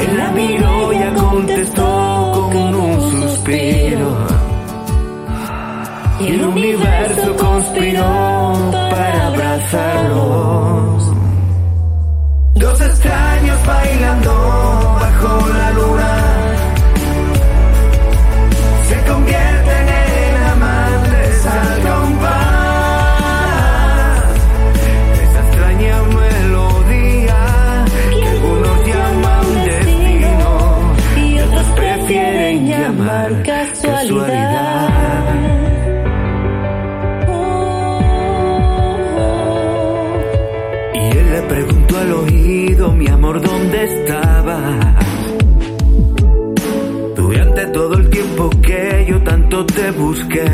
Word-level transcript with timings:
Él 0.00 0.16
la 0.16 0.30
miró 0.32 0.92
y 0.92 0.98
ya 0.98 1.14
contestó 1.14 2.48
con 2.52 2.74
un 2.74 3.10
suspiro. 3.10 4.26
Y 6.20 6.26
el 6.28 6.44
universo 6.44 7.36
conspiró 7.36 8.70
para 8.90 9.26
abrazarlos. 9.28 11.12
Dos 12.54 12.80
extraños 12.80 13.66
bailando 13.66 14.32
bajo 15.00 15.48
la 15.48 15.70
luna. 15.70 16.12
Se 18.88 19.10
convierten 19.10 19.49
preguntó 41.50 41.98
al 41.98 42.12
oído, 42.12 42.92
mi 42.92 43.08
amor, 43.08 43.42
¿dónde 43.42 43.82
estabas? 43.82 45.04
Durante 47.16 47.66
todo 47.66 47.94
el 47.94 48.08
tiempo 48.08 48.50
que 48.62 49.06
yo 49.08 49.20
tanto 49.24 49.66
te 49.66 49.90
busqué. 49.90 50.44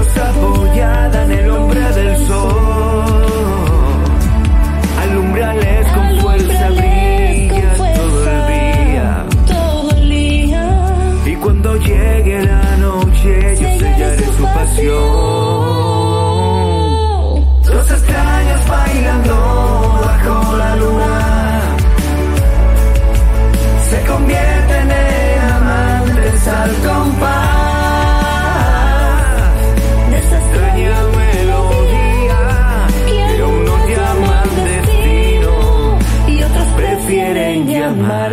Apoyada 0.00 1.24
en 1.24 1.32
el 1.32 1.50
hombre 1.50 1.80
del 1.80 2.26
sol. 2.26 3.26
Alumbrales 5.02 5.86
con 5.92 6.20
fuerza, 6.20 6.70
brilla 6.70 7.74
todo 7.76 8.30
el 8.30 8.46
día. 8.46 9.26
Todo 9.46 9.90
el 9.90 10.10
día. 10.10 11.22
Y 11.26 11.34
cuando 11.36 11.76
llegue 11.76 12.42
la 12.44 12.76
noche, 12.76 13.56
yo 13.60 13.68
sellaré 13.78 14.26
su 14.36 14.42
pasión. 14.42 15.19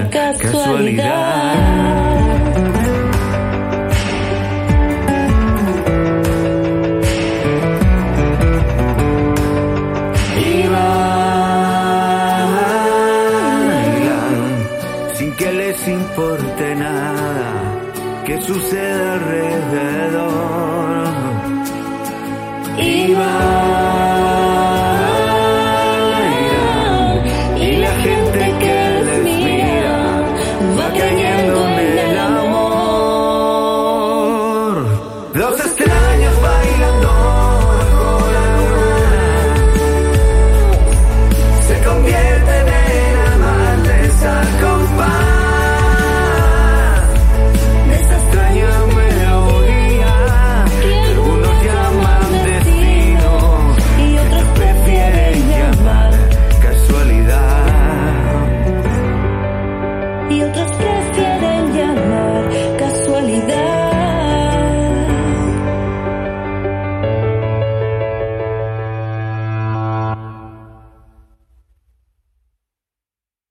casualidad. 0.10 1.04
casualidad. 1.04 2.18
importe 15.90 16.76
nada 16.76 17.54
que 18.26 18.42
suceda 18.42 19.14
alrededor. 19.14 20.68
Los 35.38 35.56